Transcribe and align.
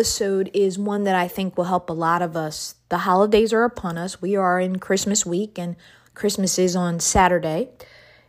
episode 0.00 0.50
is 0.54 0.78
one 0.78 1.04
that 1.04 1.14
I 1.14 1.28
think 1.28 1.58
will 1.58 1.64
help 1.64 1.90
a 1.90 1.92
lot 1.92 2.22
of 2.22 2.34
us. 2.34 2.74
The 2.88 2.96
holidays 2.96 3.52
are 3.52 3.64
upon 3.64 3.98
us. 3.98 4.22
We 4.22 4.34
are 4.34 4.58
in 4.58 4.78
Christmas 4.78 5.26
week, 5.26 5.58
and 5.58 5.76
Christmas 6.14 6.58
is 6.58 6.74
on 6.74 7.00
Saturday. 7.00 7.68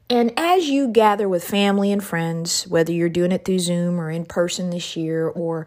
And 0.10 0.34
as 0.36 0.68
you 0.68 0.90
gather 0.90 1.30
with 1.30 1.46
family 1.46 1.94
and 1.94 2.04
friends, 2.04 2.68
whether 2.68 2.92
you're 2.92 3.08
doing 3.08 3.32
it 3.32 3.46
through 3.46 3.60
Zoom 3.60 4.02
or 4.02 4.12
in 4.12 4.26
person 4.26 4.70
this 4.70 4.98
year 4.98 5.30
or 5.30 5.66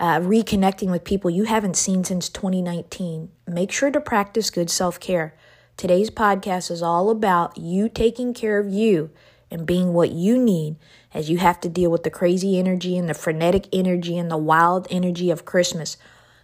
uh, 0.00 0.18
reconnecting 0.18 0.90
with 0.90 1.04
people 1.04 1.30
you 1.30 1.44
haven't 1.44 1.76
seen 1.76 2.02
since 2.02 2.28
2019, 2.28 3.30
make 3.46 3.70
sure 3.70 3.92
to 3.92 4.00
practice 4.00 4.50
good 4.50 4.70
self 4.70 4.98
care. 4.98 5.36
Today's 5.76 6.10
podcast 6.10 6.68
is 6.68 6.82
all 6.82 7.10
about 7.10 7.56
you 7.58 7.88
taking 7.88 8.34
care 8.34 8.58
of 8.58 8.68
you 8.68 9.12
and 9.52 9.66
being 9.66 9.92
what 9.92 10.10
you 10.10 10.36
need 10.36 10.74
as 11.14 11.30
you 11.30 11.38
have 11.38 11.60
to 11.60 11.68
deal 11.68 11.90
with 11.90 12.02
the 12.02 12.10
crazy 12.10 12.58
energy 12.58 12.98
and 12.98 13.08
the 13.08 13.14
frenetic 13.14 13.68
energy 13.72 14.18
and 14.18 14.30
the 14.30 14.36
wild 14.36 14.86
energy 14.90 15.30
of 15.30 15.44
Christmas. 15.44 15.96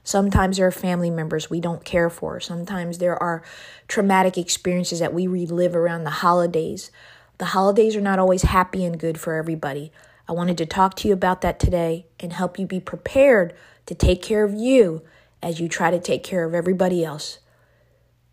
Sometimes 0.04 0.56
there 0.56 0.66
are 0.66 0.72
family 0.72 1.10
members 1.10 1.50
we 1.50 1.60
don't 1.60 1.84
care 1.84 2.08
for. 2.08 2.40
Sometimes 2.40 2.98
there 2.98 3.20
are 3.20 3.42
traumatic 3.88 4.38
experiences 4.38 5.00
that 5.00 5.12
we 5.12 5.26
relive 5.26 5.74
around 5.74 6.04
the 6.04 6.10
holidays. 6.10 6.90
The 7.38 7.46
holidays 7.46 7.96
are 7.96 8.00
not 8.00 8.18
always 8.18 8.42
happy 8.42 8.84
and 8.84 8.98
good 8.98 9.18
for 9.18 9.34
everybody. 9.34 9.92
I 10.28 10.32
wanted 10.32 10.56
to 10.58 10.66
talk 10.66 10.94
to 10.96 11.08
you 11.08 11.14
about 11.14 11.40
that 11.40 11.58
today 11.58 12.06
and 12.20 12.32
help 12.32 12.58
you 12.58 12.66
be 12.66 12.80
prepared 12.80 13.52
to 13.86 13.94
take 13.94 14.22
care 14.22 14.44
of 14.44 14.54
you 14.54 15.02
as 15.42 15.58
you 15.58 15.68
try 15.68 15.90
to 15.90 15.98
take 15.98 16.22
care 16.22 16.44
of 16.44 16.54
everybody 16.54 17.04
else. 17.04 17.40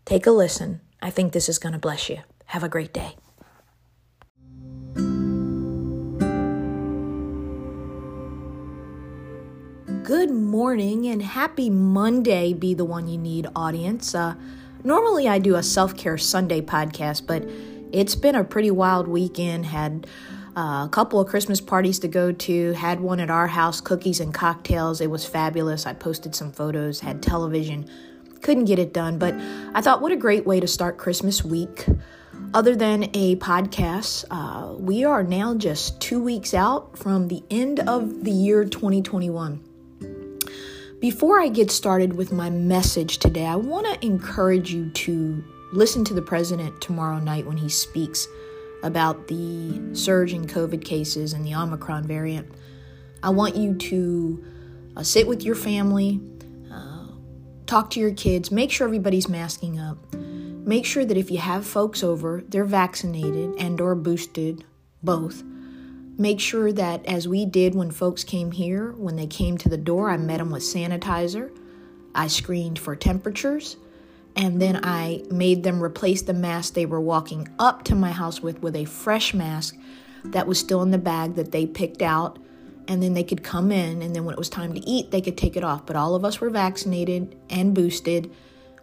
Take 0.04 0.26
a 0.26 0.30
listen. 0.30 0.80
I 1.02 1.10
think 1.10 1.32
this 1.32 1.48
is 1.48 1.58
going 1.58 1.72
to 1.72 1.78
bless 1.78 2.08
you. 2.08 2.20
Have 2.46 2.62
a 2.62 2.68
great 2.68 2.92
day. 2.92 3.16
Good 10.08 10.30
morning 10.30 11.06
and 11.08 11.20
happy 11.20 11.68
Monday, 11.68 12.54
be 12.54 12.72
the 12.72 12.86
one 12.86 13.08
you 13.08 13.18
need, 13.18 13.46
audience. 13.54 14.14
Uh, 14.14 14.36
normally, 14.82 15.28
I 15.28 15.38
do 15.38 15.56
a 15.56 15.62
self 15.62 15.98
care 15.98 16.16
Sunday 16.16 16.62
podcast, 16.62 17.26
but 17.26 17.46
it's 17.92 18.14
been 18.14 18.34
a 18.34 18.42
pretty 18.42 18.70
wild 18.70 19.06
weekend. 19.06 19.66
Had 19.66 20.06
uh, 20.56 20.86
a 20.86 20.88
couple 20.90 21.20
of 21.20 21.28
Christmas 21.28 21.60
parties 21.60 21.98
to 21.98 22.08
go 22.08 22.32
to, 22.32 22.72
had 22.72 23.00
one 23.00 23.20
at 23.20 23.28
our 23.28 23.48
house, 23.48 23.82
cookies 23.82 24.18
and 24.18 24.32
cocktails. 24.32 25.02
It 25.02 25.10
was 25.10 25.26
fabulous. 25.26 25.84
I 25.84 25.92
posted 25.92 26.34
some 26.34 26.52
photos, 26.52 27.00
had 27.00 27.22
television, 27.22 27.86
couldn't 28.40 28.64
get 28.64 28.78
it 28.78 28.94
done, 28.94 29.18
but 29.18 29.34
I 29.74 29.82
thought, 29.82 30.00
what 30.00 30.10
a 30.10 30.16
great 30.16 30.46
way 30.46 30.58
to 30.58 30.66
start 30.66 30.96
Christmas 30.96 31.44
week. 31.44 31.84
Other 32.54 32.74
than 32.74 33.10
a 33.12 33.36
podcast, 33.36 34.24
uh, 34.30 34.72
we 34.72 35.04
are 35.04 35.22
now 35.22 35.54
just 35.54 36.00
two 36.00 36.22
weeks 36.22 36.54
out 36.54 36.96
from 36.96 37.28
the 37.28 37.42
end 37.50 37.80
of 37.80 38.24
the 38.24 38.32
year 38.32 38.64
2021. 38.64 39.67
Before 41.00 41.40
I 41.40 41.46
get 41.46 41.70
started 41.70 42.16
with 42.16 42.32
my 42.32 42.50
message 42.50 43.18
today, 43.18 43.46
I 43.46 43.54
want 43.54 43.86
to 43.86 44.04
encourage 44.04 44.72
you 44.72 44.90
to 44.90 45.44
listen 45.72 46.04
to 46.06 46.12
the 46.14 46.22
president 46.22 46.80
tomorrow 46.80 47.20
night 47.20 47.46
when 47.46 47.56
he 47.56 47.68
speaks 47.68 48.26
about 48.82 49.28
the 49.28 49.94
surge 49.94 50.32
in 50.32 50.48
COVID 50.48 50.84
cases 50.84 51.34
and 51.34 51.46
the 51.46 51.54
Omicron 51.54 52.04
variant. 52.08 52.50
I 53.22 53.30
want 53.30 53.54
you 53.54 53.76
to 53.76 54.44
uh, 54.96 55.02
sit 55.04 55.28
with 55.28 55.44
your 55.44 55.54
family, 55.54 56.20
uh, 56.72 57.06
talk 57.66 57.90
to 57.90 58.00
your 58.00 58.12
kids, 58.12 58.50
make 58.50 58.72
sure 58.72 58.84
everybody's 58.84 59.28
masking 59.28 59.78
up. 59.78 59.98
Make 60.16 60.84
sure 60.84 61.04
that 61.04 61.16
if 61.16 61.30
you 61.30 61.38
have 61.38 61.64
folks 61.64 62.02
over, 62.02 62.42
they're 62.48 62.64
vaccinated 62.64 63.54
and 63.60 63.80
or 63.80 63.94
boosted, 63.94 64.64
both 65.04 65.44
make 66.18 66.40
sure 66.40 66.72
that 66.72 67.06
as 67.06 67.28
we 67.28 67.46
did 67.46 67.74
when 67.74 67.92
folks 67.92 68.24
came 68.24 68.50
here, 68.50 68.92
when 68.92 69.16
they 69.16 69.26
came 69.26 69.56
to 69.58 69.68
the 69.68 69.78
door, 69.78 70.10
I 70.10 70.16
met 70.16 70.38
them 70.38 70.50
with 70.50 70.64
sanitizer. 70.64 71.56
I 72.14 72.26
screened 72.26 72.78
for 72.78 72.96
temperatures. 72.96 73.76
And 74.34 74.60
then 74.60 74.80
I 74.84 75.22
made 75.30 75.62
them 75.62 75.82
replace 75.82 76.22
the 76.22 76.34
mask 76.34 76.74
they 76.74 76.86
were 76.86 77.00
walking 77.00 77.48
up 77.58 77.84
to 77.84 77.94
my 77.94 78.12
house 78.12 78.40
with 78.40 78.60
with 78.62 78.76
a 78.76 78.84
fresh 78.84 79.34
mask 79.34 79.76
that 80.24 80.46
was 80.46 80.58
still 80.60 80.82
in 80.82 80.90
the 80.90 80.98
bag 80.98 81.34
that 81.34 81.50
they 81.50 81.66
picked 81.66 82.02
out. 82.02 82.38
And 82.86 83.02
then 83.02 83.14
they 83.14 83.24
could 83.24 83.42
come 83.42 83.70
in, 83.70 84.00
and 84.00 84.16
then 84.16 84.24
when 84.24 84.32
it 84.32 84.38
was 84.38 84.48
time 84.48 84.72
to 84.72 84.80
eat, 84.88 85.10
they 85.10 85.20
could 85.20 85.36
take 85.36 85.56
it 85.56 85.64
off. 85.64 85.84
But 85.84 85.96
all 85.96 86.14
of 86.14 86.24
us 86.24 86.40
were 86.40 86.50
vaccinated 86.50 87.36
and 87.50 87.74
boosted 87.74 88.30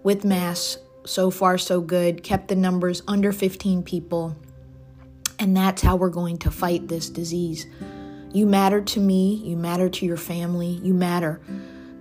with 0.04 0.24
masks. 0.24 0.78
So 1.06 1.32
far, 1.32 1.58
so 1.58 1.82
good. 1.82 2.22
Kept 2.22 2.48
the 2.50 2.56
numbers 2.56 3.02
under 3.08 3.32
15 3.32 3.82
people 3.84 4.36
and 5.40 5.56
that's 5.56 5.82
how 5.82 5.96
we're 5.96 6.10
going 6.10 6.38
to 6.40 6.52
fight 6.52 6.88
this 6.88 7.10
disease. 7.10 7.66
You 8.34 8.46
matter 8.46 8.82
to 8.82 9.00
me, 9.00 9.36
you 9.36 9.56
matter 9.56 9.90
to 9.90 10.06
your 10.06 10.18
family, 10.18 10.80
you 10.84 10.94
matter. 10.94 11.40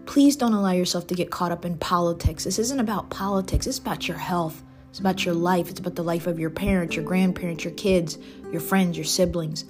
Please 0.06 0.36
don't 0.36 0.52
allow 0.52 0.72
yourself 0.72 1.06
to 1.08 1.14
get 1.14 1.30
caught 1.30 1.52
up 1.52 1.64
in 1.64 1.78
politics. 1.78 2.44
This 2.44 2.58
isn't 2.58 2.80
about 2.80 3.10
politics, 3.10 3.66
it's 3.66 3.78
about 3.78 4.08
your 4.08 4.18
health. 4.18 4.62
It's 4.94 5.00
about 5.00 5.24
your 5.24 5.34
life. 5.34 5.70
It's 5.70 5.80
about 5.80 5.96
the 5.96 6.04
life 6.04 6.28
of 6.28 6.38
your 6.38 6.50
parents, 6.50 6.94
your 6.94 7.04
grandparents, 7.04 7.64
your 7.64 7.72
kids, 7.72 8.16
your 8.52 8.60
friends, 8.60 8.96
your 8.96 9.04
siblings. 9.04 9.64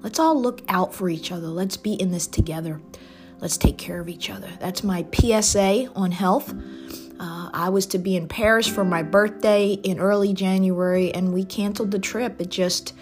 Let's 0.00 0.18
all 0.18 0.40
look 0.40 0.62
out 0.68 0.94
for 0.94 1.10
each 1.10 1.30
other. 1.32 1.48
Let's 1.48 1.76
be 1.76 1.92
in 1.92 2.12
this 2.12 2.26
together. 2.26 2.80
Let's 3.40 3.58
take 3.58 3.76
care 3.76 4.00
of 4.00 4.08
each 4.08 4.30
other. 4.30 4.48
That's 4.58 4.82
my 4.82 5.04
PSA 5.12 5.92
on 5.94 6.12
health. 6.12 6.54
I 7.52 7.68
was 7.68 7.86
to 7.86 7.98
be 7.98 8.16
in 8.16 8.28
Paris 8.28 8.66
for 8.66 8.84
my 8.84 9.02
birthday 9.02 9.72
in 9.72 9.98
early 9.98 10.32
January, 10.32 11.12
and 11.12 11.32
we 11.32 11.44
canceled 11.44 11.90
the 11.90 11.98
trip. 11.98 12.40
It 12.40 12.50
just 12.50 12.92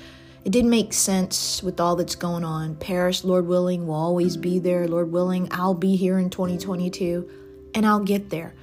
it 0.45 0.51
didn't 0.51 0.71
make 0.71 0.93
sense 0.93 1.63
with 1.63 1.81
all 1.81 1.97
that's 1.97 2.15
going 2.15 2.45
on. 2.45 2.77
Paris, 2.77 3.25
Lord 3.25 3.47
willing, 3.47 3.87
will 3.87 3.95
always 3.95 4.37
be 4.37 4.59
there. 4.59 4.87
Lord 4.89 5.13
willing, 5.13 5.49
I'll 5.51 5.75
be 5.75 5.97
here 5.97 6.19
in 6.19 6.31
2022, 6.31 7.29
and 7.75 7.85
I'll 7.85 8.01
get 8.01 8.31
there. 8.31 8.55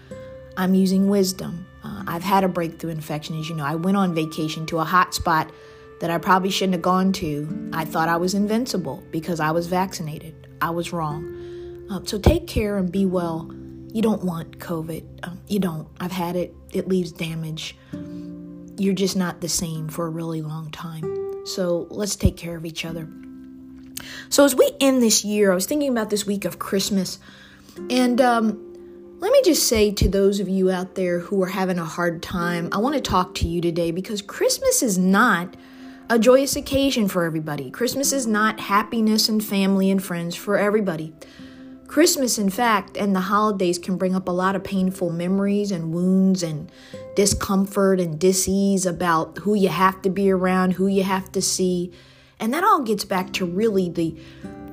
I'm 0.58 0.74
using 0.74 1.10
wisdom. 1.10 1.68
Uh, 1.84 2.04
I've 2.08 2.24
had 2.24 2.44
a 2.44 2.48
breakthrough 2.48 2.92
infection, 2.92 3.40
as 3.40 3.50
you 3.50 3.56
know. 3.56 3.66
I 3.66 3.76
went 3.76 3.98
on 3.98 4.16
vacation 4.16 4.66
to 4.68 4.80
a 4.80 4.84
hot 4.84 5.14
spot 5.14 5.52
that 6.00 6.10
I 6.10 6.18
probably 6.18 6.50
shouldn't 6.50 6.74
have 6.74 6.82
gone 6.82 7.12
to. 7.14 7.70
I 7.74 7.86
thought 7.86 8.10
I 8.10 8.18
was 8.18 8.34
invincible 8.34 9.04
because 9.12 9.40
I 9.40 9.52
was 9.52 9.68
vaccinated. 9.68 10.48
I 10.62 10.72
was 10.72 10.92
wrong. 10.92 11.86
Uh, 11.90 12.00
so 12.04 12.18
take 12.18 12.48
care 12.48 12.78
and 12.78 12.92
be 12.92 13.06
well 13.06 13.52
you 13.96 14.02
don't 14.02 14.26
want 14.26 14.60
COVID. 14.60 15.06
Um, 15.24 15.40
you 15.48 15.58
don't. 15.58 15.88
I've 16.02 16.12
had 16.12 16.36
it, 16.36 16.54
it 16.74 16.90
leaves 16.90 17.14
damage. 17.14 17.78
You're 18.78 18.94
just 18.94 19.16
not 19.16 19.40
the 19.40 19.48
same 19.48 19.88
for 19.88 20.06
a 20.06 20.10
really 20.10 20.42
long 20.42 20.70
time. 20.70 21.46
So 21.46 21.88
let's 21.90 22.18
take 22.18 22.36
care 22.36 22.58
of 22.58 22.66
each 22.66 22.84
other. 22.84 23.08
So, 24.28 24.44
as 24.44 24.54
we 24.54 24.70
end 24.82 25.02
this 25.02 25.24
year, 25.24 25.50
I 25.50 25.56
was 25.56 25.66
thinking 25.66 25.90
about 25.90 26.10
this 26.10 26.26
week 26.26 26.44
of 26.44 26.60
Christmas. 26.60 27.20
And 27.90 28.20
um, 28.20 29.18
let 29.22 29.32
me 29.32 29.42
just 29.46 29.66
say 29.66 29.94
to 29.94 30.10
those 30.10 30.42
of 30.42 30.50
you 30.50 30.70
out 30.70 30.96
there 30.96 31.20
who 31.20 31.42
are 31.42 31.48
having 31.48 31.80
a 31.80 31.86
hard 31.86 32.22
time, 32.22 32.68
I 32.74 32.80
want 32.80 32.96
to 32.96 33.02
talk 33.02 33.34
to 33.36 33.48
you 33.48 33.62
today 33.62 33.92
because 33.92 34.22
Christmas 34.22 34.84
is 34.84 34.98
not 34.98 35.56
a 36.10 36.20
joyous 36.20 36.58
occasion 36.58 37.08
for 37.08 37.24
everybody. 37.24 37.72
Christmas 37.72 38.12
is 38.12 38.28
not 38.28 38.60
happiness 38.60 39.30
and 39.30 39.42
family 39.42 39.90
and 39.90 40.04
friends 40.04 40.36
for 40.36 40.58
everybody. 40.58 41.14
Christmas, 41.88 42.38
in 42.38 42.50
fact, 42.50 42.98
and 42.98 43.16
the 43.16 43.22
holidays 43.22 43.78
can 43.78 43.98
bring 43.98 44.16
up 44.16 44.28
a 44.28 44.32
lot 44.32 44.56
of 44.56 44.64
painful 44.64 45.12
memories 45.12 45.72
and 45.72 45.94
wounds 45.94 46.44
and 46.44 46.72
discomfort 47.16 48.00
and 48.00 48.20
disease 48.20 48.86
about 48.86 49.38
who 49.40 49.54
you 49.54 49.70
have 49.70 50.02
to 50.02 50.10
be 50.10 50.32
around, 50.32 50.74
who 50.74 50.88
you 50.88 51.04
have 51.04 51.32
to 51.34 51.42
see. 51.42 51.92
And 52.40 52.54
that 52.54 52.64
all 52.64 52.82
gets 52.82 53.06
back 53.06 53.34
to 53.34 53.46
really 53.46 53.90
the 53.90 54.18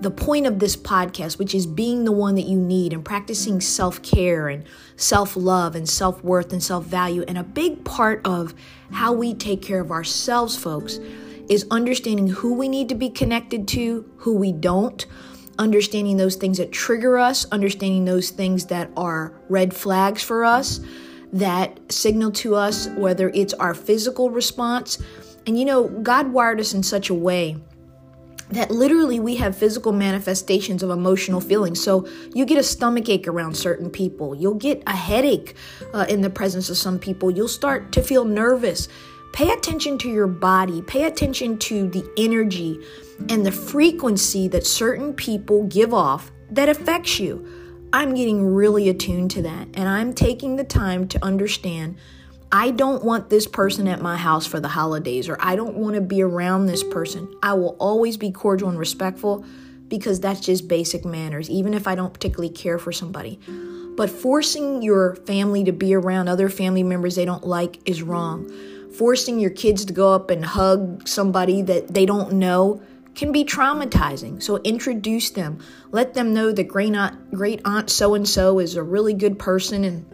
the 0.02 0.10
point 0.10 0.46
of 0.46 0.58
this 0.58 0.76
podcast, 0.76 1.38
which 1.38 1.54
is 1.54 1.64
being 1.64 2.04
the 2.04 2.10
one 2.10 2.34
that 2.34 2.42
you 2.42 2.58
need 2.58 2.92
and 2.92 3.04
practicing 3.04 3.60
self 3.60 4.02
care 4.02 4.48
and 4.48 4.64
self 4.96 5.36
love 5.36 5.76
and 5.76 5.88
self 5.88 6.22
worth 6.24 6.52
and 6.52 6.62
self 6.62 6.84
value. 6.84 7.24
And 7.28 7.38
a 7.38 7.44
big 7.44 7.84
part 7.84 8.20
of 8.26 8.52
how 8.90 9.12
we 9.12 9.32
take 9.32 9.62
care 9.62 9.80
of 9.80 9.92
ourselves, 9.92 10.56
folks, 10.56 10.98
is 11.48 11.66
understanding 11.70 12.28
who 12.28 12.54
we 12.54 12.68
need 12.68 12.88
to 12.88 12.96
be 12.96 13.10
connected 13.10 13.68
to, 13.68 14.10
who 14.18 14.34
we 14.34 14.50
don't, 14.50 15.06
understanding 15.58 16.16
those 16.16 16.36
things 16.36 16.58
that 16.58 16.72
trigger 16.72 17.18
us, 17.18 17.46
understanding 17.52 18.04
those 18.04 18.30
things 18.30 18.66
that 18.66 18.90
are 18.96 19.34
red 19.48 19.74
flags 19.74 20.22
for 20.22 20.44
us, 20.44 20.80
that 21.32 21.80
signal 21.90 22.30
to 22.30 22.54
us 22.54 22.88
whether 22.88 23.30
it's 23.30 23.54
our 23.54 23.74
physical 23.74 24.30
response. 24.30 25.02
And 25.46 25.58
you 25.58 25.64
know, 25.64 25.88
God 25.88 26.32
wired 26.32 26.60
us 26.60 26.74
in 26.74 26.82
such 26.82 27.10
a 27.10 27.14
way 27.14 27.56
that 28.52 28.70
literally 28.70 29.18
we 29.18 29.36
have 29.36 29.56
physical 29.56 29.92
manifestations 29.92 30.82
of 30.82 30.90
emotional 30.90 31.40
feelings. 31.40 31.82
So 31.82 32.06
you 32.34 32.44
get 32.44 32.58
a 32.58 32.62
stomach 32.62 33.08
ache 33.08 33.26
around 33.26 33.56
certain 33.56 33.90
people, 33.90 34.34
you'll 34.34 34.54
get 34.54 34.82
a 34.86 34.94
headache 34.94 35.56
uh, 35.94 36.04
in 36.08 36.20
the 36.20 36.30
presence 36.30 36.68
of 36.68 36.76
some 36.76 36.98
people, 36.98 37.30
you'll 37.30 37.48
start 37.48 37.92
to 37.92 38.02
feel 38.02 38.24
nervous. 38.24 38.88
Pay 39.32 39.50
attention 39.50 39.96
to 39.98 40.10
your 40.10 40.26
body, 40.26 40.82
pay 40.82 41.04
attention 41.04 41.56
to 41.60 41.88
the 41.88 42.06
energy 42.18 42.78
and 43.28 43.46
the 43.46 43.52
frequency 43.52 44.48
that 44.48 44.66
certain 44.66 45.14
people 45.14 45.64
give 45.66 45.94
off 45.94 46.30
that 46.50 46.68
affects 46.68 47.18
you. 47.18 47.46
I'm 47.92 48.14
getting 48.14 48.44
really 48.44 48.88
attuned 48.88 49.30
to 49.32 49.42
that, 49.42 49.68
and 49.74 49.88
I'm 49.88 50.14
taking 50.14 50.56
the 50.56 50.64
time 50.64 51.08
to 51.08 51.24
understand 51.24 51.96
I 52.54 52.70
don't 52.70 53.02
want 53.02 53.30
this 53.30 53.46
person 53.46 53.88
at 53.88 54.02
my 54.02 54.18
house 54.18 54.46
for 54.46 54.60
the 54.60 54.68
holidays, 54.68 55.28
or 55.28 55.38
I 55.40 55.56
don't 55.56 55.76
want 55.76 55.94
to 55.94 56.02
be 56.02 56.22
around 56.22 56.66
this 56.66 56.84
person. 56.84 57.34
I 57.42 57.54
will 57.54 57.76
always 57.78 58.18
be 58.18 58.30
cordial 58.30 58.68
and 58.68 58.78
respectful 58.78 59.44
because 59.88 60.20
that's 60.20 60.40
just 60.40 60.68
basic 60.68 61.04
manners, 61.04 61.48
even 61.48 61.72
if 61.72 61.86
I 61.86 61.94
don't 61.94 62.12
particularly 62.12 62.52
care 62.52 62.78
for 62.78 62.92
somebody. 62.92 63.40
But 63.96 64.10
forcing 64.10 64.82
your 64.82 65.16
family 65.16 65.64
to 65.64 65.72
be 65.72 65.94
around 65.94 66.28
other 66.28 66.50
family 66.50 66.82
members 66.82 67.14
they 67.14 67.24
don't 67.24 67.46
like 67.46 67.78
is 67.88 68.02
wrong. 68.02 68.50
Forcing 68.98 69.38
your 69.38 69.50
kids 69.50 69.86
to 69.86 69.92
go 69.94 70.12
up 70.12 70.30
and 70.30 70.44
hug 70.44 71.08
somebody 71.08 71.62
that 71.62 71.94
they 71.94 72.04
don't 72.04 72.34
know 72.34 72.82
can 73.14 73.32
be 73.32 73.44
traumatizing. 73.44 74.42
So 74.42 74.56
introduce 74.58 75.30
them. 75.30 75.58
Let 75.90 76.14
them 76.14 76.32
know 76.32 76.52
that 76.52 76.64
great 76.64 76.94
aunt, 76.94 77.30
great 77.32 77.60
aunt 77.64 77.90
so 77.90 78.14
and 78.14 78.28
so 78.28 78.58
is 78.58 78.76
a 78.76 78.82
really 78.82 79.14
good 79.14 79.38
person 79.38 79.84
and 79.84 80.06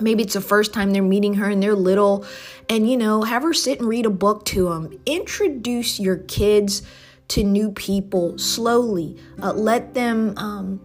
maybe 0.00 0.22
it's 0.22 0.34
the 0.34 0.40
first 0.40 0.74
time 0.74 0.92
they're 0.92 1.02
meeting 1.02 1.34
her 1.34 1.48
and 1.48 1.62
they're 1.62 1.74
little 1.74 2.26
and 2.68 2.88
you 2.88 2.96
know, 2.96 3.22
have 3.22 3.42
her 3.42 3.54
sit 3.54 3.80
and 3.80 3.88
read 3.88 4.06
a 4.06 4.10
book 4.10 4.44
to 4.46 4.68
them. 4.68 4.98
Introduce 5.06 5.98
your 5.98 6.16
kids 6.16 6.82
to 7.28 7.42
new 7.42 7.70
people 7.72 8.38
slowly. 8.38 9.16
Uh, 9.42 9.52
let 9.52 9.94
them 9.94 10.34
um, 10.36 10.80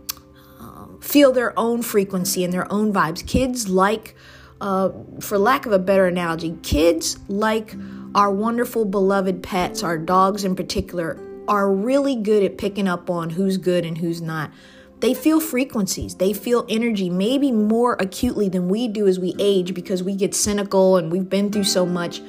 uh, 0.59 0.85
feel 1.01 1.31
their 1.31 1.57
own 1.59 1.81
frequency 1.81 2.43
and 2.43 2.53
their 2.53 2.71
own 2.71 2.93
vibes. 2.93 3.25
Kids 3.25 3.67
like, 3.67 4.15
uh, 4.59 4.89
for 5.19 5.37
lack 5.37 5.65
of 5.65 5.71
a 5.71 5.79
better 5.79 6.05
analogy, 6.05 6.57
kids 6.63 7.17
like 7.27 7.75
our 8.15 8.31
wonderful 8.31 8.85
beloved 8.85 9.43
pets, 9.43 9.83
our 9.83 9.97
dogs 9.97 10.43
in 10.43 10.55
particular, 10.55 11.19
are 11.47 11.71
really 11.71 12.15
good 12.15 12.43
at 12.43 12.57
picking 12.57 12.87
up 12.87 13.09
on 13.09 13.31
who's 13.31 13.57
good 13.57 13.85
and 13.85 13.97
who's 13.97 14.21
not. 14.21 14.51
They 14.99 15.13
feel 15.15 15.39
frequencies, 15.39 16.15
they 16.15 16.31
feel 16.31 16.65
energy, 16.69 17.09
maybe 17.09 17.51
more 17.51 17.97
acutely 17.99 18.49
than 18.49 18.69
we 18.69 18.87
do 18.87 19.07
as 19.07 19.19
we 19.19 19.35
age 19.39 19.73
because 19.73 20.03
we 20.03 20.15
get 20.15 20.35
cynical 20.35 20.97
and 20.97 21.11
we've 21.11 21.29
been 21.29 21.51
through 21.51 21.63
so 21.63 21.85
much 21.85 22.21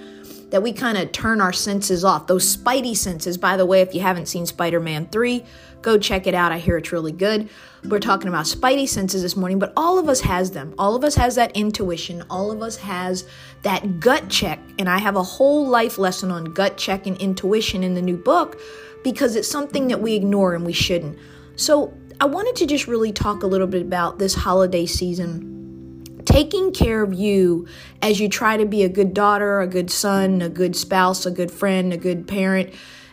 that 0.53 0.63
we 0.63 0.73
kind 0.73 0.99
of 0.99 1.11
turn 1.13 1.41
our 1.41 1.53
senses 1.53 2.05
off. 2.05 2.27
Those 2.27 2.57
spidey 2.57 2.95
senses, 2.95 3.39
by 3.39 3.57
the 3.57 3.65
way, 3.65 3.81
if 3.81 3.95
you 3.95 4.03
haven't 4.03 4.27
seen 4.27 4.45
Spider 4.45 4.81
Man 4.81 5.07
3, 5.07 5.43
go 5.81 5.99
check 5.99 6.27
it 6.27 6.35
out. 6.35 6.53
I 6.53 6.59
hear 6.59 6.77
it's 6.77 6.93
really 6.93 7.11
good. 7.11 7.49
We're 7.89 7.99
talking 7.99 8.29
about 8.29 8.45
spidey 8.45 8.87
senses 8.87 9.23
this 9.23 9.35
morning, 9.35 9.59
but 9.59 9.73
all 9.79 9.99
of 9.99 10.11
us 10.11 10.21
has 10.21 10.51
them. 10.51 10.75
All 10.79 10.95
of 10.95 11.05
us 11.05 11.15
has 11.15 11.37
that 11.37 11.57
intuition. 11.57 12.23
All 12.29 12.53
of 12.53 12.61
us 12.63 12.77
has 12.77 13.27
that 13.63 13.99
gut 13.99 14.29
check. 14.29 14.61
And 14.79 14.91
I 14.91 14.99
have 14.99 15.17
a 15.17 15.23
whole 15.23 15.67
life 15.67 15.97
lesson 15.97 16.31
on 16.31 16.45
gut 16.45 16.77
check 16.77 17.07
and 17.07 17.17
intuition 17.17 17.83
in 17.83 17.95
the 17.95 18.03
new 18.03 18.19
book 18.19 18.61
because 19.03 19.37
it's 19.37 19.49
something 19.49 19.89
that 19.89 20.03
we 20.03 20.15
ignore 20.15 20.55
and 20.55 20.67
we 20.67 20.75
shouldn't. 20.75 21.19
So 21.57 21.95
I 22.21 22.27
wanted 22.27 22.57
to 22.57 22.67
just 22.67 22.87
really 22.87 23.11
talk 23.11 23.43
a 23.43 23.47
little 23.47 23.67
bit 23.67 23.81
about 23.81 24.19
this 24.19 24.35
holiday 24.35 24.85
season 24.85 25.52
taking 26.25 26.73
care 26.73 27.03
of 27.03 27.13
you 27.13 27.67
as 28.01 28.21
you 28.21 28.29
try 28.29 28.57
to 28.57 28.65
be 28.65 28.83
a 28.83 28.89
good 28.89 29.15
daughter, 29.15 29.61
a 29.61 29.67
good 29.67 29.91
son, 29.91 30.43
a 30.43 30.49
good 30.49 30.77
spouse, 30.77 31.27
a 31.27 31.31
good 31.31 31.51
friend, 31.51 31.93
a 31.93 31.97
good 31.97 32.27
parent. 32.27 32.73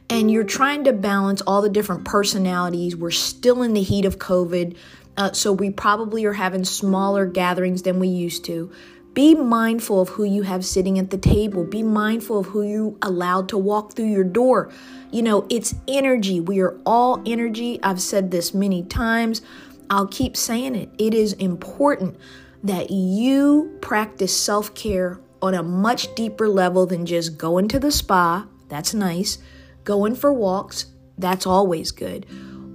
And 0.10 0.32
you're 0.32 0.44
trying 0.44 0.86
to 0.86 0.94
balance 0.94 1.42
all 1.42 1.62
the 1.62 1.70
different 1.70 2.06
personalities. 2.06 2.96
We're 2.96 3.12
still 3.12 3.62
in 3.62 3.74
the 3.74 3.84
heat 3.84 4.06
of 4.06 4.18
COVID. 4.18 4.76
Uh, 5.18 5.32
so 5.34 5.52
we 5.52 5.70
probably 5.70 6.26
are 6.26 6.34
having 6.34 6.64
smaller 6.64 7.26
gatherings 7.26 7.84
than 7.84 8.00
we 8.00 8.08
used 8.08 8.46
to. 8.46 8.72
Be 9.14 9.36
mindful 9.36 10.02
of 10.02 10.10
who 10.10 10.24
you 10.24 10.44
have 10.44 10.64
sitting 10.64 10.98
at 10.98 11.10
the 11.10 11.18
table. 11.18 11.64
Be 11.64 11.84
mindful 11.84 12.40
of 12.40 12.46
who 12.48 12.62
you 12.62 12.98
allowed 13.02 13.50
to 13.50 13.58
walk 13.58 13.94
through 13.94 14.10
your 14.10 14.24
door. 14.24 14.72
You 15.12 15.24
know, 15.24 15.46
it's 15.50 15.76
energy. 15.88 16.40
We 16.40 16.60
are 16.60 16.80
all 16.86 17.22
energy. 17.26 17.80
I've 17.84 18.02
said 18.02 18.32
this 18.32 18.54
many 18.54 18.84
times. 18.84 19.42
I'll 19.90 20.08
keep 20.08 20.38
saying 20.38 20.76
it. 20.76 20.90
It 20.98 21.14
is 21.14 21.34
important 21.34 22.18
that 22.64 22.92
you 22.92 23.78
practice 23.82 24.36
self 24.36 24.74
care 24.76 25.20
on 25.42 25.54
a 25.54 25.64
much 25.64 26.14
deeper 26.16 26.48
level 26.50 26.86
than 26.86 27.06
just 27.06 27.38
going 27.38 27.68
to 27.70 27.80
the 27.80 27.92
spa. 27.92 28.48
That's 28.68 28.94
nice. 28.94 29.38
Going 29.84 30.16
for 30.16 30.34
walks. 30.34 30.88
That's 31.18 31.46
always 31.46 31.92
good. 31.92 32.26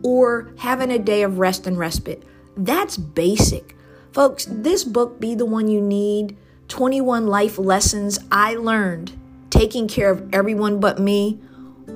Or 0.03 0.55
having 0.59 0.91
a 0.91 0.99
day 0.99 1.23
of 1.23 1.39
rest 1.39 1.67
and 1.67 1.79
respite. 1.79 2.23
That's 2.57 2.97
basic. 2.97 3.77
Folks, 4.13 4.47
this 4.49 4.85
book, 4.85 5.21
Be 5.21 5.35
the 5.35 5.47
One 5.47 5.69
You 5.69 5.81
Need 5.81 6.37
21 6.69 7.27
Life 7.27 7.59
Lessons 7.59 8.19
I 8.31 8.55
Learned 8.55 9.13
Taking 9.51 9.89
Care 9.89 10.11
of 10.11 10.33
Everyone 10.33 10.81
But 10.81 10.99
Me. 10.99 11.41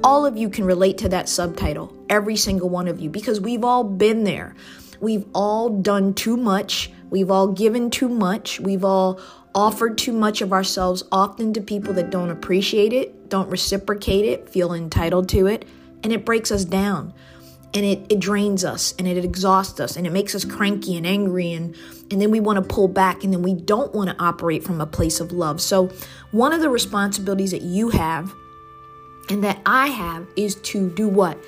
All 0.04 0.26
of 0.26 0.36
you 0.36 0.48
can 0.48 0.64
relate 0.64 0.98
to 0.98 1.08
that 1.10 1.28
subtitle, 1.28 1.96
every 2.08 2.36
single 2.36 2.68
one 2.68 2.88
of 2.88 3.00
you, 3.00 3.08
because 3.08 3.40
we've 3.40 3.64
all 3.64 3.84
been 3.84 4.24
there. 4.24 4.54
We've 5.00 5.24
all 5.32 5.68
done 5.70 6.14
too 6.14 6.36
much. 6.36 6.90
We've 7.10 7.30
all 7.30 7.48
given 7.48 7.90
too 7.90 8.08
much. 8.08 8.60
We've 8.60 8.84
all 8.84 9.20
offered 9.54 9.98
too 9.98 10.12
much 10.12 10.40
of 10.40 10.52
ourselves, 10.52 11.02
often 11.10 11.52
to 11.54 11.60
people 11.60 11.94
that 11.94 12.10
don't 12.10 12.30
appreciate 12.30 12.92
it, 12.92 13.28
don't 13.28 13.48
reciprocate 13.48 14.24
it, 14.24 14.48
feel 14.48 14.72
entitled 14.72 15.28
to 15.30 15.46
it, 15.46 15.66
and 16.02 16.12
it 16.12 16.24
breaks 16.24 16.52
us 16.52 16.64
down. 16.64 17.12
And 17.74 17.84
it, 17.84 18.06
it 18.08 18.18
drains 18.18 18.64
us 18.64 18.94
and 18.98 19.06
it 19.06 19.22
exhausts 19.22 19.78
us 19.78 19.96
and 19.96 20.06
it 20.06 20.10
makes 20.10 20.34
us 20.34 20.42
cranky 20.42 20.96
and 20.96 21.06
angry 21.06 21.52
and, 21.52 21.76
and 22.10 22.18
then 22.18 22.30
we 22.30 22.40
want 22.40 22.56
to 22.56 22.74
pull 22.74 22.88
back 22.88 23.24
and 23.24 23.32
then 23.32 23.42
we 23.42 23.52
don't 23.52 23.94
want 23.94 24.08
to 24.08 24.16
operate 24.18 24.64
from 24.64 24.80
a 24.80 24.86
place 24.86 25.20
of 25.20 25.32
love. 25.32 25.60
So, 25.60 25.90
one 26.30 26.54
of 26.54 26.60
the 26.62 26.70
responsibilities 26.70 27.50
that 27.50 27.60
you 27.60 27.90
have 27.90 28.32
and 29.28 29.44
that 29.44 29.60
I 29.66 29.88
have 29.88 30.26
is 30.34 30.54
to 30.54 30.88
do 30.88 31.08
what? 31.08 31.38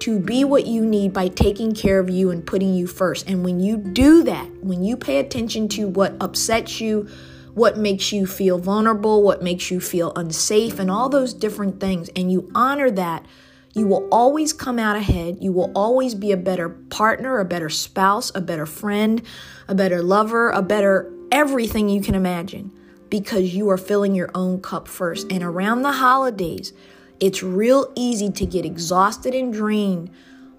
To 0.00 0.18
be 0.18 0.44
what 0.44 0.66
you 0.66 0.84
need 0.84 1.12
by 1.12 1.28
taking 1.28 1.74
care 1.74 1.98
of 1.98 2.10
you 2.10 2.30
and 2.30 2.46
putting 2.46 2.74
you 2.74 2.86
first. 2.86 3.28
And 3.28 3.44
when 3.44 3.60
you 3.60 3.76
do 3.76 4.22
that, 4.24 4.48
when 4.62 4.82
you 4.82 4.96
pay 4.96 5.18
attention 5.18 5.68
to 5.68 5.88
what 5.88 6.16
upsets 6.20 6.80
you, 6.80 7.08
what 7.54 7.76
makes 7.76 8.12
you 8.12 8.26
feel 8.26 8.58
vulnerable, 8.58 9.22
what 9.22 9.42
makes 9.42 9.70
you 9.70 9.80
feel 9.80 10.12
unsafe, 10.16 10.78
and 10.78 10.90
all 10.90 11.08
those 11.08 11.34
different 11.34 11.80
things, 11.80 12.08
and 12.16 12.30
you 12.30 12.50
honor 12.54 12.90
that, 12.92 13.26
you 13.72 13.86
will 13.86 14.08
always 14.10 14.52
come 14.52 14.78
out 14.78 14.96
ahead. 14.96 15.38
You 15.40 15.52
will 15.52 15.70
always 15.74 16.14
be 16.14 16.32
a 16.32 16.36
better 16.36 16.68
partner, 16.68 17.38
a 17.38 17.44
better 17.44 17.68
spouse, 17.68 18.32
a 18.34 18.40
better 18.40 18.66
friend, 18.66 19.22
a 19.68 19.74
better 19.74 20.02
lover, 20.02 20.50
a 20.50 20.62
better 20.62 21.12
everything 21.30 21.88
you 21.88 22.00
can 22.00 22.14
imagine 22.16 22.72
because 23.10 23.54
you 23.54 23.68
are 23.70 23.76
filling 23.76 24.14
your 24.14 24.30
own 24.34 24.60
cup 24.60 24.88
first. 24.88 25.30
And 25.30 25.42
around 25.42 25.82
the 25.82 25.92
holidays, 25.92 26.72
it's 27.20 27.42
real 27.42 27.92
easy 27.94 28.30
to 28.30 28.46
get 28.46 28.64
exhausted 28.64 29.34
and 29.34 29.52
drained 29.52 30.10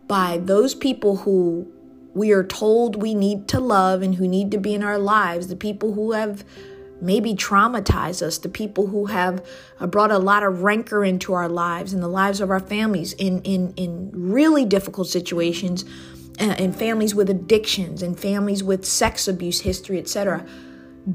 by 0.07 0.37
those 0.37 0.75
people 0.75 1.17
who 1.17 1.71
we 2.13 2.31
are 2.31 2.43
told 2.43 3.01
we 3.01 3.13
need 3.13 3.47
to 3.47 3.59
love 3.59 4.01
and 4.01 4.15
who 4.15 4.27
need 4.27 4.51
to 4.51 4.57
be 4.57 4.73
in 4.73 4.83
our 4.83 4.99
lives, 4.99 5.47
the 5.47 5.55
people 5.55 5.93
who 5.93 6.11
have 6.11 6.43
maybe 7.01 7.33
traumatized 7.33 8.21
us, 8.21 8.37
the 8.37 8.49
people 8.49 8.87
who 8.87 9.07
have 9.07 9.43
uh, 9.79 9.87
brought 9.87 10.11
a 10.11 10.19
lot 10.19 10.43
of 10.43 10.61
rancor 10.61 11.03
into 11.03 11.33
our 11.33 11.49
lives 11.49 11.93
and 11.93 12.03
the 12.03 12.07
lives 12.07 12.39
of 12.39 12.51
our 12.51 12.59
families 12.59 13.13
in, 13.13 13.41
in, 13.41 13.73
in 13.75 14.11
really 14.13 14.65
difficult 14.65 15.07
situations, 15.07 15.83
and 16.39 16.75
families 16.75 17.13
with 17.13 17.29
addictions, 17.29 18.01
and 18.01 18.19
families 18.19 18.63
with 18.63 18.83
sex 18.85 19.27
abuse 19.27 19.61
history, 19.61 19.99
etc. 19.99 20.45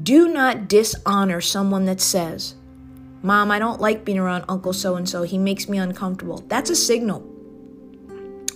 Do 0.03 0.27
not 0.27 0.69
dishonor 0.69 1.41
someone 1.41 1.85
that 1.85 1.99
says, 1.99 2.55
Mom, 3.21 3.51
I 3.51 3.59
don't 3.59 3.81
like 3.81 4.05
being 4.05 4.19
around 4.19 4.45
Uncle 4.47 4.73
so 4.73 4.95
and 4.95 5.07
so. 5.07 5.23
He 5.23 5.37
makes 5.37 5.67
me 5.67 5.77
uncomfortable. 5.77 6.43
That's 6.47 6.69
a 6.69 6.75
signal. 6.75 7.27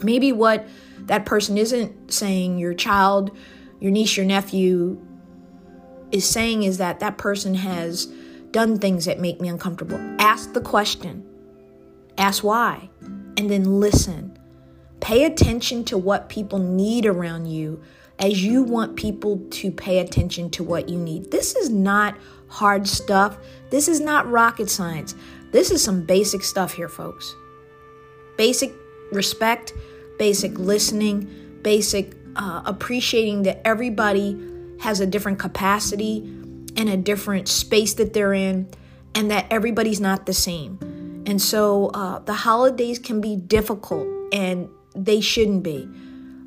Maybe 0.03 0.32
what 0.32 0.68
that 1.06 1.25
person 1.25 1.58
isn't 1.58 2.12
saying, 2.12 2.60
your 2.60 2.74
child, 2.74 3.36
your 3.80 3.91
niece, 3.91 4.15
your 4.15 4.25
nephew, 4.25 5.00
is 6.12 6.25
saying 6.25 6.63
is 6.63 6.77
that 6.77 7.00
that 7.00 7.18
person 7.18 7.56
has 7.56 8.08
done 8.51 8.77
things 8.77 9.06
that 9.06 9.20
make 9.20 9.39
me 9.39 9.48
uncomfortable. 9.48 9.98
Ask 10.20 10.53
the 10.53 10.62
question, 10.62 11.25
ask 12.18 12.44
why, 12.44 12.89
and 13.01 13.50
then 13.50 13.80
listen. 13.80 14.38
Pay 15.00 15.24
attention 15.25 15.84
to 15.86 15.98
what 15.98 16.30
people 16.30 16.60
need 16.60 17.06
around 17.06 17.48
you 17.48 17.82
as 18.20 18.44
you 18.44 18.62
want 18.62 18.96
people 18.96 19.41
to 19.50 19.72
pay 19.72 19.98
attention 19.98 20.50
to 20.51 20.63
what 20.63 20.89
you 20.89 20.98
need. 20.98 21.32
This 21.32 21.56
is 21.56 21.70
not 21.70 22.15
hard 22.51 22.88
stuff. 22.88 23.38
This 23.70 23.88
is 23.88 24.00
not 24.00 24.29
rocket 24.29 24.70
science. 24.70 25.15
This 25.51 25.72
is 25.72 25.84
some 25.84 26.05
basic 26.05 26.43
stuff 26.43 26.74
here, 26.74 26.89
folks. 26.89 27.36
Basic 28.38 28.74
respect, 29.12 29.74
basic 30.20 30.58
listening, 30.58 31.60
basic 31.62 32.13
uh, 32.36 32.62
appreciating 32.65 33.43
that 33.43 33.65
everybody 33.65 34.38
has 34.81 35.00
a 35.00 35.05
different 35.05 35.39
capacity 35.39 36.20
and 36.77 36.89
a 36.89 36.98
different 36.98 37.48
space 37.48 37.93
that 37.96 38.13
they're 38.13 38.34
in, 38.34 38.67
and 39.15 39.29
that 39.31 39.46
everybody's 39.50 40.00
not 40.00 40.25
the 40.25 40.34
same. 40.34 40.77
And 41.25 41.41
so 41.41 41.88
uh, 41.88 42.20
the 42.20 42.34
holidays 42.34 42.98
can 43.00 43.22
be 43.22 43.36
difficult, 43.36 44.08
and 44.34 44.70
they 44.96 45.22
shouldn't 45.22 45.63
be. 45.63 45.88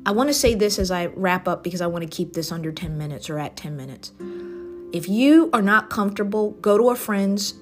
I 0.05 0.11
want 0.11 0.29
to 0.29 0.33
say 0.33 0.53
this 0.53 0.77
as 0.77 0.91
I 0.91 1.07
wrap 1.07 1.47
up 1.47 1.63
because 1.63 1.81
I 1.81 1.87
want 1.87 2.03
to 2.03 2.09
keep 2.09 2.33
this 2.33 2.51
under 2.51 2.71
10 2.71 2.97
minutes 2.97 3.29
or 3.29 3.39
at 3.39 3.55
10 3.55 3.75
minutes. 3.75 4.11
If 4.93 5.09
you 5.09 5.49
are 5.51 5.61
not 5.61 5.89
comfortable, 5.89 6.51
go 6.61 6.77
to 6.77 6.89
a 6.89 6.95
friend's, 6.95 7.55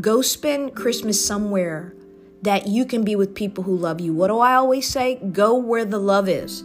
go 0.00 0.22
spend 0.22 0.74
Christmas 0.74 1.24
somewhere 1.24 1.94
that 2.42 2.66
you 2.66 2.84
can 2.84 3.04
be 3.04 3.16
with 3.16 3.34
people 3.34 3.64
who 3.64 3.76
love 3.76 4.00
you. 4.00 4.12
What 4.12 4.28
do 4.28 4.38
I 4.38 4.54
always 4.54 4.88
say? 4.88 5.16
Go 5.16 5.54
where 5.54 5.84
the 5.84 5.98
love 5.98 6.28
is. 6.28 6.64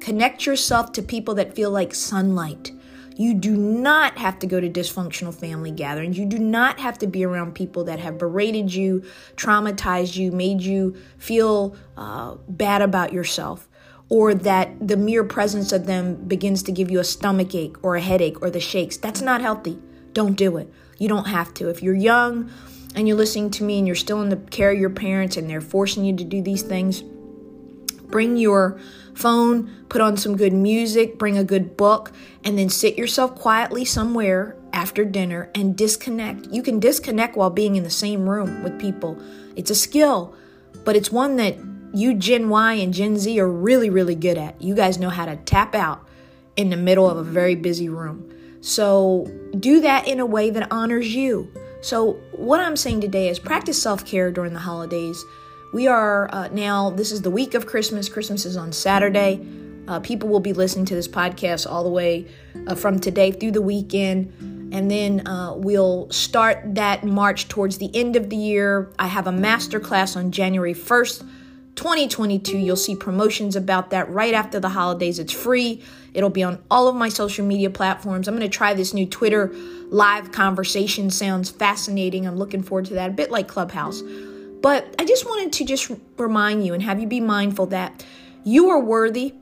Connect 0.00 0.46
yourself 0.46 0.92
to 0.92 1.02
people 1.02 1.34
that 1.34 1.54
feel 1.54 1.70
like 1.70 1.94
sunlight. 1.94 2.72
You 3.16 3.34
do 3.34 3.56
not 3.56 4.18
have 4.18 4.40
to 4.40 4.46
go 4.46 4.60
to 4.60 4.68
dysfunctional 4.68 5.32
family 5.32 5.70
gatherings. 5.70 6.18
You 6.18 6.26
do 6.26 6.38
not 6.38 6.80
have 6.80 6.98
to 6.98 7.06
be 7.06 7.24
around 7.24 7.54
people 7.54 7.84
that 7.84 8.00
have 8.00 8.18
berated 8.18 8.74
you, 8.74 9.04
traumatized 9.36 10.16
you, 10.16 10.32
made 10.32 10.62
you 10.62 10.96
feel 11.16 11.76
uh, 11.96 12.34
bad 12.48 12.82
about 12.82 13.12
yourself. 13.12 13.68
Or 14.14 14.32
that 14.32 14.70
the 14.80 14.96
mere 14.96 15.24
presence 15.24 15.72
of 15.72 15.86
them 15.86 16.14
begins 16.28 16.62
to 16.62 16.70
give 16.70 16.88
you 16.88 17.00
a 17.00 17.04
stomach 17.04 17.52
ache 17.52 17.74
or 17.82 17.96
a 17.96 18.00
headache 18.00 18.40
or 18.42 18.48
the 18.48 18.60
shakes. 18.60 18.96
That's 18.96 19.20
not 19.20 19.40
healthy. 19.40 19.76
Don't 20.12 20.36
do 20.36 20.56
it. 20.56 20.72
You 20.98 21.08
don't 21.08 21.24
have 21.24 21.52
to. 21.54 21.68
If 21.68 21.82
you're 21.82 21.96
young 21.96 22.48
and 22.94 23.08
you're 23.08 23.16
listening 23.16 23.50
to 23.50 23.64
me 23.64 23.78
and 23.78 23.88
you're 23.88 23.96
still 23.96 24.22
in 24.22 24.28
the 24.28 24.36
care 24.36 24.70
of 24.70 24.78
your 24.78 24.90
parents 24.90 25.36
and 25.36 25.50
they're 25.50 25.60
forcing 25.60 26.04
you 26.04 26.14
to 26.14 26.22
do 26.22 26.40
these 26.40 26.62
things, 26.62 27.02
bring 28.04 28.36
your 28.36 28.78
phone, 29.14 29.84
put 29.88 30.00
on 30.00 30.16
some 30.16 30.36
good 30.36 30.52
music, 30.52 31.18
bring 31.18 31.36
a 31.36 31.42
good 31.42 31.76
book, 31.76 32.12
and 32.44 32.56
then 32.56 32.68
sit 32.68 32.96
yourself 32.96 33.34
quietly 33.34 33.84
somewhere 33.84 34.56
after 34.72 35.04
dinner 35.04 35.50
and 35.56 35.76
disconnect. 35.76 36.46
You 36.52 36.62
can 36.62 36.78
disconnect 36.78 37.34
while 37.34 37.50
being 37.50 37.74
in 37.74 37.82
the 37.82 37.90
same 37.90 38.30
room 38.30 38.62
with 38.62 38.78
people. 38.78 39.20
It's 39.56 39.72
a 39.72 39.74
skill, 39.74 40.36
but 40.84 40.94
it's 40.94 41.10
one 41.10 41.34
that 41.38 41.58
you 41.94 42.14
Gen 42.14 42.48
Y 42.48 42.74
and 42.74 42.92
Gen 42.92 43.16
Z 43.16 43.38
are 43.38 43.48
really, 43.48 43.88
really 43.88 44.14
good 44.14 44.36
at. 44.36 44.60
You 44.60 44.74
guys 44.74 44.98
know 44.98 45.10
how 45.10 45.26
to 45.26 45.36
tap 45.36 45.74
out 45.74 46.06
in 46.56 46.70
the 46.70 46.76
middle 46.76 47.08
of 47.08 47.16
a 47.16 47.22
very 47.22 47.54
busy 47.54 47.88
room. 47.88 48.30
So 48.60 49.30
do 49.58 49.80
that 49.80 50.08
in 50.08 50.20
a 50.20 50.26
way 50.26 50.50
that 50.50 50.70
honors 50.72 51.14
you. 51.14 51.52
So, 51.82 52.12
what 52.32 52.60
I'm 52.60 52.76
saying 52.76 53.02
today 53.02 53.28
is 53.28 53.38
practice 53.38 53.80
self 53.80 54.06
care 54.06 54.32
during 54.32 54.54
the 54.54 54.60
holidays. 54.60 55.22
We 55.74 55.86
are 55.86 56.32
uh, 56.32 56.48
now, 56.48 56.90
this 56.90 57.12
is 57.12 57.20
the 57.20 57.30
week 57.30 57.52
of 57.52 57.66
Christmas. 57.66 58.08
Christmas 58.08 58.46
is 58.46 58.56
on 58.56 58.72
Saturday. 58.72 59.46
Uh, 59.86 60.00
people 60.00 60.30
will 60.30 60.40
be 60.40 60.54
listening 60.54 60.86
to 60.86 60.94
this 60.94 61.06
podcast 61.06 61.70
all 61.70 61.84
the 61.84 61.90
way 61.90 62.26
uh, 62.66 62.74
from 62.74 62.98
today 62.98 63.32
through 63.32 63.50
the 63.52 63.60
weekend. 63.60 64.32
And 64.72 64.90
then 64.90 65.26
uh, 65.26 65.52
we'll 65.56 66.10
start 66.10 66.74
that 66.74 67.04
march 67.04 67.48
towards 67.48 67.76
the 67.78 67.94
end 67.94 68.16
of 68.16 68.30
the 68.30 68.36
year. 68.36 68.90
I 68.98 69.06
have 69.06 69.26
a 69.26 69.32
master 69.32 69.78
class 69.78 70.16
on 70.16 70.30
January 70.30 70.74
1st 70.74 71.28
2022. 71.76 72.56
You'll 72.56 72.76
see 72.76 72.94
promotions 72.94 73.56
about 73.56 73.90
that 73.90 74.08
right 74.08 74.34
after 74.34 74.60
the 74.60 74.68
holidays. 74.70 75.18
It's 75.18 75.32
free. 75.32 75.82
It'll 76.12 76.30
be 76.30 76.42
on 76.42 76.62
all 76.70 76.88
of 76.88 76.94
my 76.94 77.08
social 77.08 77.44
media 77.44 77.70
platforms. 77.70 78.28
I'm 78.28 78.36
going 78.36 78.48
to 78.48 78.56
try 78.56 78.74
this 78.74 78.94
new 78.94 79.06
Twitter 79.06 79.50
live 79.88 80.32
conversation. 80.32 81.10
Sounds 81.10 81.50
fascinating. 81.50 82.26
I'm 82.26 82.36
looking 82.36 82.62
forward 82.62 82.86
to 82.86 82.94
that. 82.94 83.10
A 83.10 83.12
bit 83.12 83.30
like 83.30 83.48
Clubhouse. 83.48 84.02
But 84.62 84.94
I 84.98 85.04
just 85.04 85.26
wanted 85.26 85.52
to 85.54 85.64
just 85.64 85.90
remind 86.16 86.64
you 86.64 86.72
and 86.72 86.82
have 86.82 87.00
you 87.00 87.06
be 87.06 87.20
mindful 87.20 87.66
that 87.66 88.04
you 88.44 88.70
are 88.70 88.80
worthy. 88.80 89.34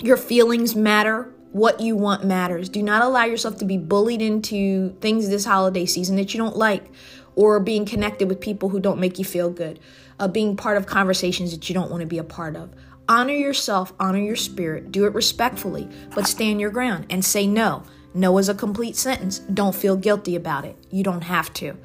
Your 0.00 0.16
feelings 0.16 0.76
matter. 0.76 1.32
What 1.52 1.80
you 1.80 1.96
want 1.96 2.24
matters. 2.24 2.68
Do 2.68 2.82
not 2.82 3.02
allow 3.02 3.24
yourself 3.24 3.56
to 3.58 3.64
be 3.64 3.78
bullied 3.78 4.20
into 4.20 4.90
things 5.00 5.30
this 5.30 5.46
holiday 5.46 5.86
season 5.86 6.16
that 6.16 6.34
you 6.34 6.38
don't 6.38 6.56
like 6.56 6.90
or 7.38 7.60
being 7.60 7.84
connected 7.86 8.28
with 8.28 8.40
people 8.40 8.68
who 8.68 8.80
don't 8.80 8.98
make 8.98 9.16
you 9.16 9.24
feel 9.24 9.48
good 9.48 9.78
of 10.18 10.32
being 10.32 10.56
part 10.56 10.76
of 10.76 10.86
conversations 10.86 11.52
that 11.52 11.68
you 11.68 11.74
don't 11.74 11.88
want 11.88 12.00
to 12.00 12.06
be 12.06 12.18
a 12.18 12.24
part 12.24 12.56
of. 12.56 12.68
Honor 13.08 13.32
yourself, 13.32 13.92
honor 14.00 14.18
your 14.18 14.34
spirit, 14.34 14.90
do 14.90 15.06
it 15.06 15.14
respectfully, 15.14 15.88
but 16.16 16.26
stand 16.26 16.60
your 16.60 16.70
ground 16.70 17.06
and 17.10 17.24
say 17.24 17.46
no. 17.46 17.84
No 18.12 18.36
is 18.38 18.48
a 18.48 18.54
complete 18.54 18.96
sentence. 18.96 19.38
Don't 19.38 19.72
feel 19.72 19.96
guilty 19.96 20.34
about 20.34 20.64
it. 20.64 20.76
You 20.90 21.04
don't 21.04 21.22
have 21.22 21.54
to. 21.54 21.76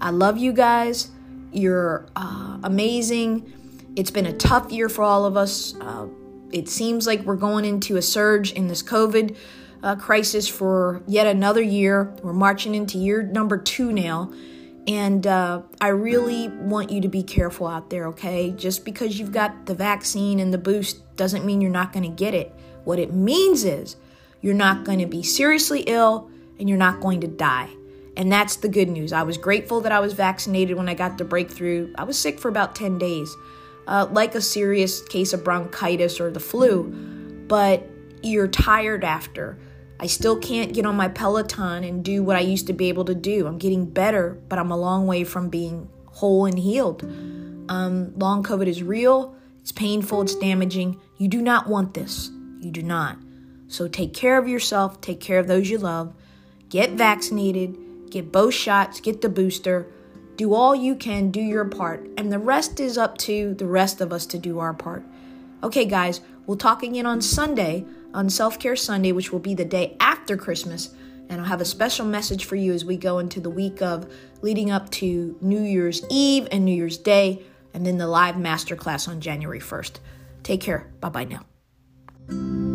I 0.00 0.08
love 0.08 0.38
you 0.38 0.54
guys. 0.54 1.10
You're 1.52 2.06
uh, 2.16 2.58
amazing. 2.62 3.92
It's 3.96 4.10
been 4.10 4.24
a 4.24 4.32
tough 4.32 4.72
year 4.72 4.88
for 4.88 5.04
all 5.04 5.26
of 5.26 5.36
us. 5.36 5.74
Uh, 5.78 6.06
it 6.52 6.70
seems 6.70 7.06
like 7.06 7.20
we're 7.20 7.36
going 7.36 7.66
into 7.66 7.98
a 7.98 8.02
surge 8.02 8.52
in 8.52 8.66
this 8.68 8.82
COVID 8.82 9.36
uh, 9.82 9.96
crisis 9.96 10.48
for 10.48 11.02
yet 11.06 11.26
another 11.26 11.60
year. 11.60 12.14
We're 12.22 12.32
marching 12.32 12.74
into 12.74 12.96
year 12.96 13.22
number 13.22 13.58
two 13.58 13.92
now. 13.92 14.32
And 14.86 15.26
uh, 15.26 15.62
I 15.80 15.88
really 15.88 16.48
want 16.48 16.90
you 16.90 17.00
to 17.00 17.08
be 17.08 17.22
careful 17.22 17.66
out 17.66 17.90
there, 17.90 18.06
okay? 18.08 18.52
Just 18.52 18.84
because 18.84 19.18
you've 19.18 19.32
got 19.32 19.66
the 19.66 19.74
vaccine 19.74 20.38
and 20.38 20.54
the 20.54 20.58
boost 20.58 21.16
doesn't 21.16 21.44
mean 21.44 21.60
you're 21.60 21.70
not 21.70 21.92
going 21.92 22.04
to 22.04 22.14
get 22.14 22.34
it. 22.34 22.54
What 22.84 23.00
it 23.00 23.12
means 23.12 23.64
is 23.64 23.96
you're 24.40 24.54
not 24.54 24.84
going 24.84 25.00
to 25.00 25.06
be 25.06 25.22
seriously 25.22 25.80
ill 25.88 26.30
and 26.58 26.68
you're 26.68 26.78
not 26.78 27.00
going 27.00 27.20
to 27.22 27.26
die. 27.26 27.68
And 28.16 28.30
that's 28.30 28.56
the 28.56 28.68
good 28.68 28.88
news. 28.88 29.12
I 29.12 29.24
was 29.24 29.36
grateful 29.36 29.80
that 29.82 29.92
I 29.92 30.00
was 30.00 30.12
vaccinated 30.12 30.76
when 30.76 30.88
I 30.88 30.94
got 30.94 31.18
the 31.18 31.24
breakthrough. 31.24 31.92
I 31.96 32.04
was 32.04 32.18
sick 32.18 32.38
for 32.38 32.48
about 32.48 32.74
10 32.74 32.96
days, 32.98 33.34
uh, 33.88 34.06
like 34.10 34.34
a 34.34 34.40
serious 34.40 35.02
case 35.02 35.32
of 35.32 35.44
bronchitis 35.44 36.20
or 36.20 36.30
the 36.30 36.40
flu, 36.40 36.84
but 37.48 37.86
you're 38.22 38.48
tired 38.48 39.04
after. 39.04 39.58
I 39.98 40.06
still 40.06 40.38
can't 40.38 40.74
get 40.74 40.84
on 40.84 40.96
my 40.96 41.08
Peloton 41.08 41.84
and 41.84 42.04
do 42.04 42.22
what 42.22 42.36
I 42.36 42.40
used 42.40 42.66
to 42.66 42.72
be 42.72 42.88
able 42.88 43.06
to 43.06 43.14
do. 43.14 43.46
I'm 43.46 43.58
getting 43.58 43.86
better, 43.86 44.38
but 44.48 44.58
I'm 44.58 44.70
a 44.70 44.76
long 44.76 45.06
way 45.06 45.24
from 45.24 45.48
being 45.48 45.88
whole 46.06 46.46
and 46.46 46.58
healed. 46.58 47.02
Um, 47.68 48.12
long 48.18 48.42
COVID 48.42 48.66
is 48.66 48.82
real, 48.82 49.34
it's 49.60 49.72
painful, 49.72 50.22
it's 50.22 50.34
damaging. 50.34 51.00
You 51.16 51.28
do 51.28 51.40
not 51.40 51.68
want 51.68 51.94
this. 51.94 52.30
You 52.60 52.70
do 52.70 52.82
not. 52.82 53.18
So 53.68 53.88
take 53.88 54.14
care 54.14 54.38
of 54.38 54.46
yourself, 54.46 55.00
take 55.00 55.20
care 55.20 55.38
of 55.38 55.46
those 55.46 55.68
you 55.68 55.78
love, 55.78 56.14
get 56.68 56.92
vaccinated, 56.92 58.10
get 58.10 58.30
both 58.30 58.54
shots, 58.54 59.00
get 59.00 59.22
the 59.22 59.28
booster. 59.28 59.86
Do 60.36 60.52
all 60.52 60.76
you 60.76 60.94
can, 60.94 61.30
do 61.30 61.40
your 61.40 61.64
part, 61.64 62.06
and 62.18 62.30
the 62.30 62.38
rest 62.38 62.78
is 62.78 62.98
up 62.98 63.16
to 63.18 63.54
the 63.54 63.66
rest 63.66 64.02
of 64.02 64.12
us 64.12 64.26
to 64.26 64.38
do 64.38 64.58
our 64.58 64.74
part. 64.74 65.02
Okay, 65.62 65.86
guys, 65.86 66.20
we'll 66.46 66.58
talk 66.58 66.82
again 66.82 67.06
on 67.06 67.22
Sunday 67.22 67.86
on 68.16 68.30
Self 68.30 68.58
Care 68.58 68.74
Sunday, 68.74 69.12
which 69.12 69.30
will 69.30 69.38
be 69.38 69.54
the 69.54 69.64
day 69.64 69.96
after 70.00 70.36
Christmas. 70.36 70.92
And 71.28 71.40
I'll 71.40 71.46
have 71.46 71.60
a 71.60 71.66
special 71.66 72.06
message 72.06 72.46
for 72.46 72.56
you 72.56 72.72
as 72.72 72.84
we 72.84 72.96
go 72.96 73.18
into 73.18 73.40
the 73.40 73.50
week 73.50 73.82
of 73.82 74.12
leading 74.42 74.70
up 74.70 74.90
to 74.90 75.36
New 75.40 75.62
Year's 75.62 76.02
Eve 76.10 76.48
and 76.50 76.64
New 76.64 76.74
Year's 76.74 76.98
Day, 76.98 77.42
and 77.74 77.84
then 77.84 77.98
the 77.98 78.06
live 78.06 78.36
masterclass 78.36 79.06
on 79.06 79.20
January 79.20 79.60
1st. 79.60 79.98
Take 80.42 80.62
care. 80.62 80.90
Bye 81.00 81.08
bye 81.10 81.24
now. 81.24 82.65